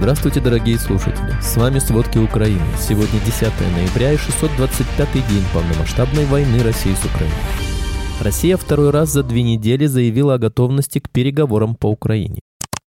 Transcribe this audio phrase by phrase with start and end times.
[0.00, 1.30] Здравствуйте, дорогие слушатели!
[1.42, 2.64] С вами «Сводки Украины».
[2.78, 3.42] Сегодня 10
[3.76, 7.36] ноября и 625-й день полномасштабной войны России с Украиной.
[8.22, 12.40] Россия второй раз за две недели заявила о готовности к переговорам по Украине.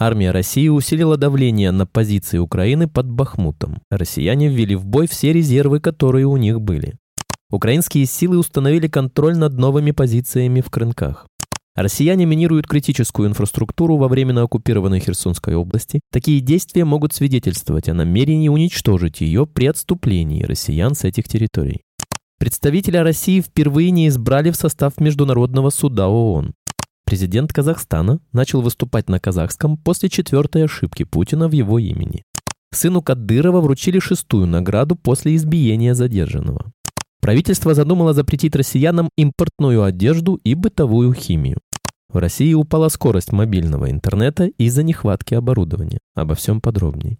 [0.00, 3.78] Армия России усилила давление на позиции Украины под Бахмутом.
[3.92, 6.96] Россияне ввели в бой все резервы, которые у них были.
[7.48, 11.28] Украинские силы установили контроль над новыми позициями в Крынках.
[11.80, 16.00] Россияне минируют критическую инфраструктуру во временно оккупированной Херсонской области.
[16.10, 21.82] Такие действия могут свидетельствовать о намерении уничтожить ее при отступлении россиян с этих территорий.
[22.40, 26.52] Представителя России впервые не избрали в состав Международного суда ООН.
[27.04, 32.24] Президент Казахстана начал выступать на казахском после четвертой ошибки Путина в его имени.
[32.74, 36.72] Сыну Кадырова вручили шестую награду после избиения задержанного.
[37.20, 41.58] Правительство задумало запретить россиянам импортную одежду и бытовую химию.
[42.10, 45.98] В России упала скорость мобильного интернета из-за нехватки оборудования.
[46.14, 47.18] Обо всем подробней.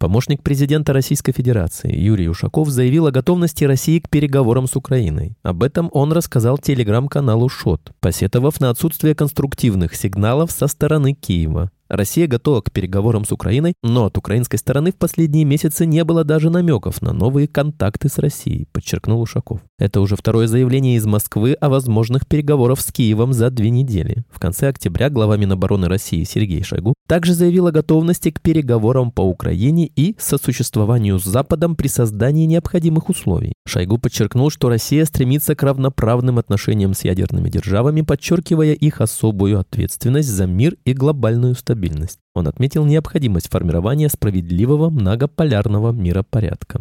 [0.00, 5.36] Помощник президента Российской Федерации Юрий Ушаков заявил о готовности России к переговорам с Украиной.
[5.44, 11.70] Об этом он рассказал телеграм-каналу ШОТ, посетовав на отсутствие конструктивных сигналов со стороны Киева.
[11.88, 16.24] Россия готова к переговорам с Украиной, но от украинской стороны в последние месяцы не было
[16.24, 19.60] даже намеков на новые контакты с Россией, подчеркнул Ушаков.
[19.78, 24.24] Это уже второе заявление из Москвы о возможных переговорах с Киевом за две недели.
[24.30, 29.20] В конце октября глава Минобороны России Сергей Шойгу также заявил о готовности к переговорам по
[29.20, 33.52] Украине и сосуществованию с Западом при создании необходимых условий.
[33.66, 40.30] Шойгу подчеркнул, что Россия стремится к равноправным отношениям с ядерными державами, подчеркивая их особую ответственность
[40.30, 42.20] за мир и глобальную стабильность стабильность.
[42.34, 46.80] Он отметил необходимость формирования справедливого многополярного миропорядка.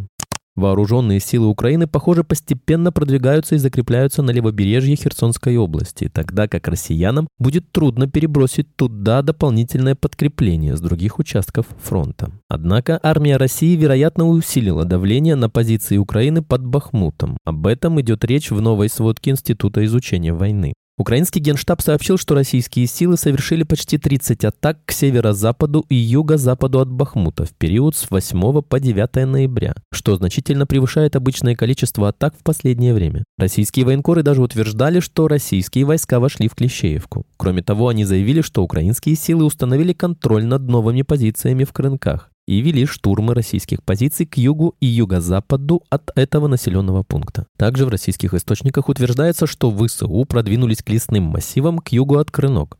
[0.55, 7.27] Вооруженные силы Украины, похоже, постепенно продвигаются и закрепляются на левобережье Херсонской области, тогда как россиянам
[7.39, 12.29] будет трудно перебросить туда дополнительное подкрепление с других участков фронта.
[12.49, 17.37] Однако армия России, вероятно, усилила давление на позиции Украины под Бахмутом.
[17.45, 20.73] Об этом идет речь в новой сводке Института изучения войны.
[20.95, 26.91] Украинский генштаб сообщил, что российские силы совершили почти 30 атак к северо-западу и юго-западу от
[26.91, 32.43] Бахмута в период с 8 по 9 ноября, что значительно превышает обычное количество атак в
[32.43, 33.23] последнее время.
[33.39, 37.25] Российские военкоры даже утверждали, что российские войска вошли в Клещеевку.
[37.43, 42.61] Кроме того, они заявили, что украинские силы установили контроль над новыми позициями в Крынках и
[42.61, 47.45] вели штурмы российских позиций к югу и юго-западу от этого населенного пункта.
[47.57, 52.77] Также в российских источниках утверждается, что ВСУ продвинулись к лесным массивам к югу от Крынок.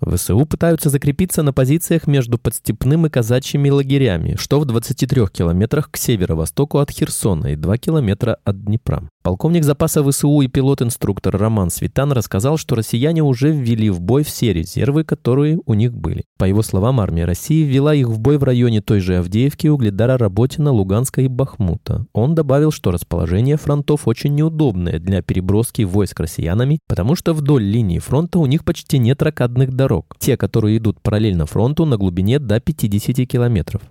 [0.00, 5.98] ВСУ пытаются закрепиться на позициях между подстепным и казачьими лагерями, что в 23 километрах к
[5.98, 9.10] северо-востоку от Херсона и 2 километра от Днепра.
[9.22, 14.54] Полковник запаса ВСУ и пилот-инструктор Роман Светан рассказал, что россияне уже ввели в бой все
[14.54, 16.24] резервы, которые у них были.
[16.38, 20.16] По его словам, армия России ввела их в бой в районе той же Авдеевки, Угледара,
[20.16, 22.06] Работина, Луганска и Бахмута.
[22.14, 27.98] Он добавил, что расположение фронтов очень неудобное для переброски войск россиянами, потому что вдоль линии
[27.98, 30.16] фронта у них почти нет ракадных дорог.
[30.18, 33.82] Те, которые идут параллельно фронту на глубине до 50 километров.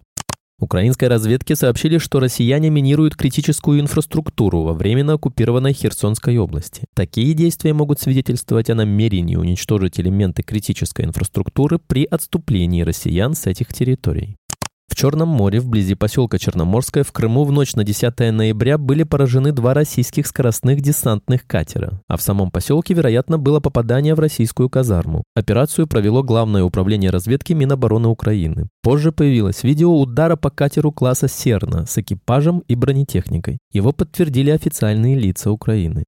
[0.60, 6.84] Украинской разведке сообщили, что россияне минируют критическую инфраструктуру во временно оккупированной Херсонской области.
[6.94, 13.74] Такие действия могут свидетельствовать о намерении уничтожить элементы критической инфраструктуры при отступлении россиян с этих
[13.74, 14.39] территорий.
[14.90, 19.52] В Черном море, вблизи поселка Черноморское, в Крыму в ночь на 10 ноября были поражены
[19.52, 25.24] два российских скоростных десантных катера, а в самом поселке, вероятно, было попадание в российскую казарму.
[25.36, 28.68] Операцию провело Главное управление разведки Минобороны Украины.
[28.82, 33.60] Позже появилось видео удара по катеру класса «Серна» с экипажем и бронетехникой.
[33.72, 36.04] Его подтвердили официальные лица Украины.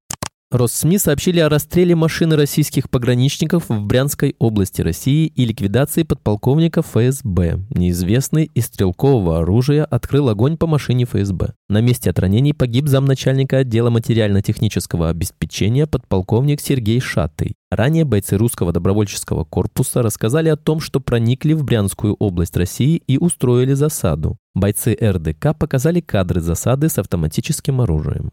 [0.51, 7.61] Россми сообщили о расстреле машины российских пограничников в Брянской области России и ликвидации подполковника ФСБ.
[7.69, 11.53] Неизвестный из стрелкового оружия открыл огонь по машине ФСБ.
[11.69, 17.53] На месте от ранений погиб замначальника отдела материально-технического обеспечения подполковник Сергей Шатый.
[17.71, 23.17] Ранее бойцы русского добровольческого корпуса рассказали о том, что проникли в Брянскую область России и
[23.17, 24.35] устроили засаду.
[24.53, 28.31] Бойцы РДК показали кадры засады с автоматическим оружием.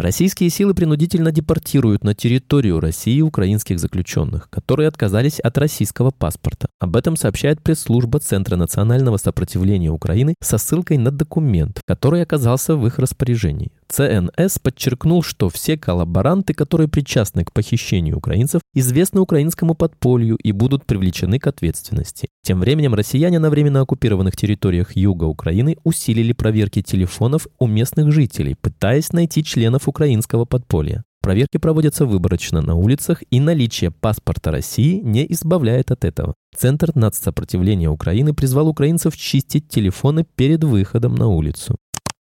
[0.00, 6.68] Российские силы принудительно депортируют на территорию России украинских заключенных, которые отказались от российского паспорта.
[6.78, 12.86] Об этом сообщает пресс-служба Центра национального сопротивления Украины со ссылкой на документ, который оказался в
[12.86, 13.72] их распоряжении.
[13.90, 20.86] ЦНС подчеркнул, что все коллаборанты, которые причастны к похищению украинцев, известны украинскому подполью и будут
[20.86, 22.28] привлечены к ответственности.
[22.42, 28.54] Тем временем россияне на временно оккупированных территориях юга Украины усилили проверки телефонов у местных жителей,
[28.54, 31.04] пытаясь найти членов украинского подполья.
[31.22, 36.34] Проверки проводятся выборочно на улицах, и наличие паспорта России не избавляет от этого.
[36.56, 41.76] Центр нацсопротивления Украины призвал украинцев чистить телефоны перед выходом на улицу.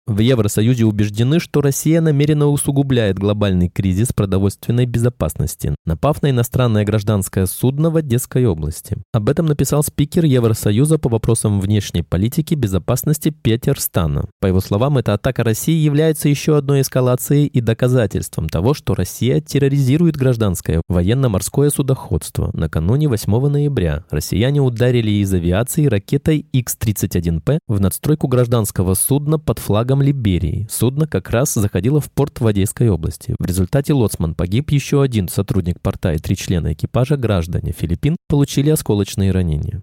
[0.06, 7.46] В Евросоюзе убеждены, что Россия намеренно усугубляет глобальный кризис продовольственной безопасности, напав на иностранное гражданское
[7.46, 8.98] судно в Одесской области.
[9.12, 14.28] Об этом написал спикер Евросоюза по вопросам внешней политики безопасности Петер Стана.
[14.40, 19.40] По его словам, эта атака России является еще одной эскалацией и доказательством того, что Россия
[19.40, 22.50] терроризирует гражданское военно-морское судоходство.
[22.52, 29.95] Накануне 8 ноября россияне ударили из авиации ракетой X-31P в надстройку гражданского судна под флагом
[29.96, 30.66] берегам Либерии.
[30.70, 33.34] Судно как раз заходило в порт в Одесской области.
[33.38, 38.70] В результате лоцман погиб, еще один сотрудник порта и три члена экипажа, граждане Филиппин, получили
[38.70, 39.82] осколочные ранения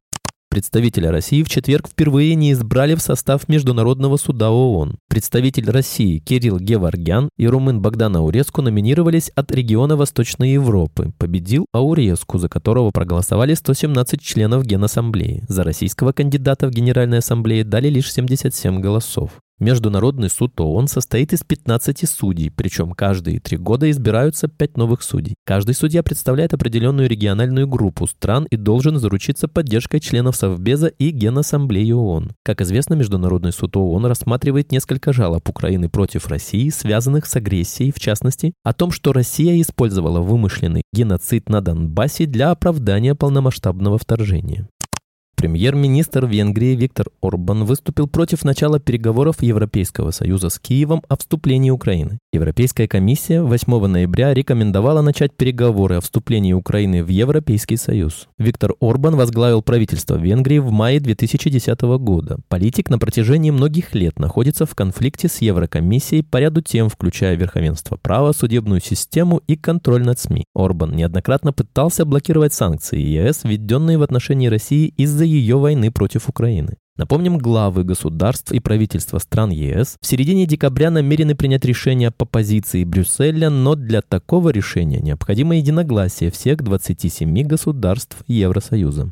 [0.54, 5.00] представителя России в четверг впервые не избрали в состав Международного суда ООН.
[5.10, 11.12] Представитель России Кирилл Геваргян и румын Богдан Ауреску номинировались от региона Восточной Европы.
[11.18, 15.44] Победил Ауреску, за которого проголосовали 117 членов Генассамблеи.
[15.48, 19.32] За российского кандидата в Генеральной Ассамблее дали лишь 77 голосов.
[19.64, 25.36] Международный суд ООН состоит из 15 судей, причем каждые три года избираются пять новых судей.
[25.46, 31.94] Каждый судья представляет определенную региональную группу стран и должен заручиться поддержкой членов Совбеза и Генассамблеи
[31.94, 32.34] ООН.
[32.44, 38.02] Как известно, Международный суд ООН рассматривает несколько жалоб Украины против России, связанных с агрессией, в
[38.02, 44.68] частности, о том, что Россия использовала вымышленный геноцид на Донбассе для оправдания полномасштабного вторжения.
[45.36, 52.20] Премьер-министр Венгрии Виктор Орбан выступил против начала переговоров Европейского Союза с Киевом о вступлении Украины.
[52.32, 58.28] Европейская комиссия 8 ноября рекомендовала начать переговоры о вступлении Украины в Европейский Союз.
[58.38, 62.38] Виктор Орбан возглавил правительство Венгрии в мае 2010 года.
[62.48, 67.98] Политик на протяжении многих лет находится в конфликте с Еврокомиссией по ряду тем, включая верховенство
[67.98, 70.46] права, судебную систему и контроль над СМИ.
[70.56, 76.78] Орбан неоднократно пытался блокировать санкции ЕС, введенные в отношении России из-за ее войны против Украины.
[76.96, 82.84] Напомним, главы государств и правительства стран ЕС в середине декабря намерены принять решение по позиции
[82.84, 89.12] Брюсселя, но для такого решения необходимо единогласие всех 27 государств Евросоюза.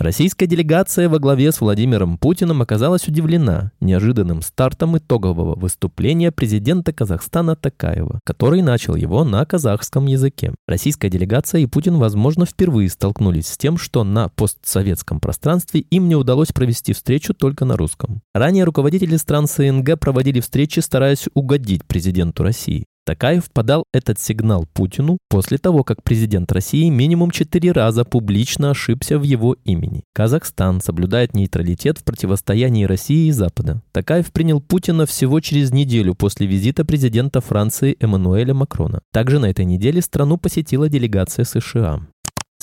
[0.00, 7.54] Российская делегация во главе с Владимиром Путиным оказалась удивлена неожиданным стартом итогового выступления президента Казахстана
[7.54, 10.52] Такаева, который начал его на казахском языке.
[10.66, 16.16] Российская делегация и Путин, возможно, впервые столкнулись с тем, что на постсоветском пространстве им не
[16.16, 18.20] удалось провести встречу только на русском.
[18.34, 22.84] Ранее руководители стран СНГ проводили встречи, стараясь угодить президенту России.
[23.06, 29.18] Такаев подал этот сигнал Путину после того, как президент России минимум четыре раза публично ошибся
[29.18, 30.04] в его имени.
[30.14, 33.82] Казахстан соблюдает нейтралитет в противостоянии России и Запада.
[33.92, 39.00] Такаев принял Путина всего через неделю после визита президента Франции Эммануэля Макрона.
[39.12, 42.06] Также на этой неделе страну посетила делегация США.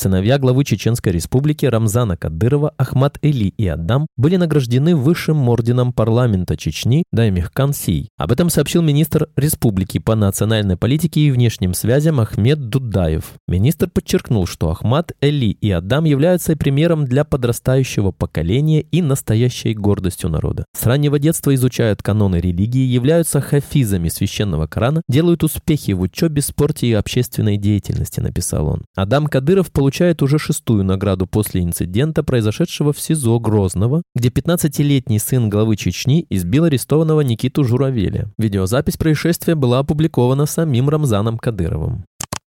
[0.01, 6.57] Сыновья главы Чеченской республики Рамзана Кадырова, Ахмад Эли и Адам были награждены высшим орденом парламента
[6.57, 8.09] Чечни Даймихкан Сий.
[8.17, 13.33] Об этом сообщил министр республики по национальной политике и внешним связям Ахмед Дудаев.
[13.47, 20.31] Министр подчеркнул, что Ахмад Эли и Адам являются примером для подрастающего поколения и настоящей гордостью
[20.31, 20.65] народа.
[20.75, 26.87] С раннего детства изучают каноны религии, являются хафизами священного Корана, делают успехи в учебе, спорте
[26.87, 28.85] и общественной деятельности, написал он.
[28.95, 35.49] Адам Кадыров получает уже шестую награду после инцидента, произошедшего в СИЗО Грозного, где 15-летний сын
[35.49, 38.31] главы Чечни избил арестованного Никиту Журавеля.
[38.37, 42.05] Видеозапись происшествия была опубликована самим Рамзаном Кадыровым.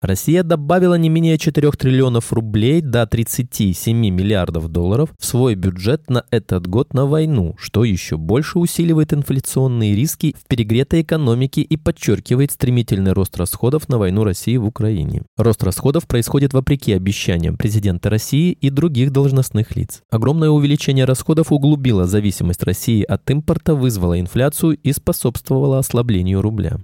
[0.04, 6.26] Россия добавила не менее 4 триллионов рублей до 37 миллиардов долларов в свой бюджет на
[6.30, 12.52] этот год на войну, что еще больше усиливает инфляционные риски в перегретой экономике и подчеркивает
[12.52, 15.22] стремительный рост расходов на войну России в Украине.
[15.38, 20.02] Рост расходов происходит вопреки обещаниям президента России и других должностных лиц.
[20.12, 26.80] Огромное увеличение расходов углубило зависимость России от импорта, вызвало инфляцию и способствовало ослаблению рубля.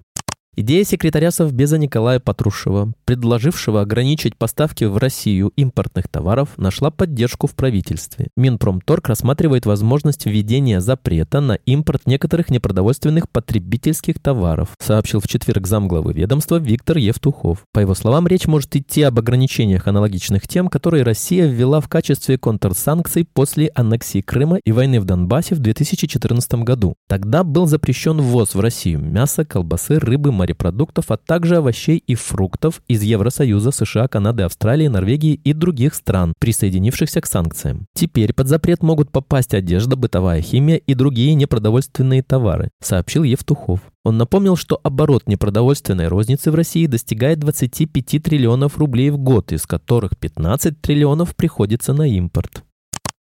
[0.61, 7.55] Идея секретаря Совбеза Николая Патрушева, предложившего ограничить поставки в Россию импортных товаров, нашла поддержку в
[7.55, 8.27] правительстве.
[8.35, 16.11] Минпромторг рассматривает возможность введения запрета на импорт некоторых непродовольственных потребительских товаров, сообщил в четверг замглавы
[16.11, 17.63] ведомства Виктор Евтухов.
[17.71, 22.37] По его словам, речь может идти об ограничениях аналогичных тем, которые Россия ввела в качестве
[22.37, 26.95] контрсанкций после аннексии Крыма и войны в Донбассе в 2014 году.
[27.07, 32.81] Тогда был запрещен ввоз в Россию мяса, колбасы, рыбы, морепродуктов, а также овощей и фруктов
[32.87, 37.85] из Евросоюза, США, Канады, Австралии, Норвегии и других стран, присоединившихся к санкциям.
[37.93, 43.81] Теперь под запрет могут попасть одежда, бытовая химия и другие непродовольственные товары, сообщил Евтухов.
[44.05, 49.67] Он напомнил, что оборот непродовольственной розницы в России достигает 25 триллионов рублей в год, из
[49.67, 52.63] которых 15 триллионов приходится на импорт.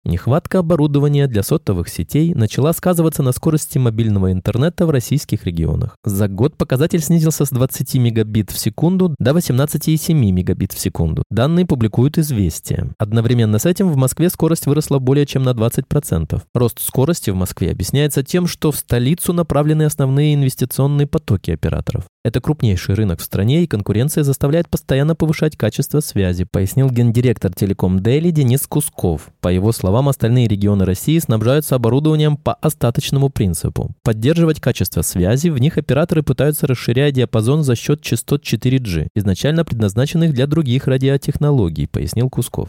[0.05, 5.97] Нехватка оборудования для сотовых сетей начала сказываться на скорости мобильного интернета в российских регионах.
[6.05, 11.23] За год показатель снизился с 20 мегабит в секунду до 18,7 мегабит в секунду.
[11.31, 12.91] Данные публикуют «Известия».
[12.99, 16.43] Одновременно с этим в Москве скорость выросла более чем на 20%.
[16.53, 22.07] Рост скорости в Москве объясняется тем, что в столицу направлены основные инвестиционные потоки операторов.
[22.25, 28.01] Это крупнейший рынок в стране, и конкуренция заставляет постоянно повышать качество связи, пояснил гендиректор Телеком
[28.01, 29.33] Дели Денис Кусков.
[29.41, 33.91] По его словам, остальные регионы России снабжаются оборудованием по остаточному принципу.
[34.05, 40.33] Поддерживать качество связи в них операторы пытаются расширять диапазон за счет частот 4G, изначально предназначенных
[40.33, 42.69] для других радиотехнологий, пояснил Кусков.